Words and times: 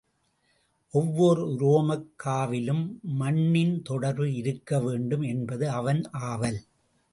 ஒவ்வோர் 0.93 1.41
உரோமக் 1.49 2.07
காவிலும் 2.23 2.99
மண்ணின் 3.01 3.81
தொடர்பு 3.81 4.33
இருக்க 4.35 4.79
வேண்டும் 4.79 5.21
என்பது 5.21 5.69
அவன் 5.69 6.01
ஆவல். 6.11 6.59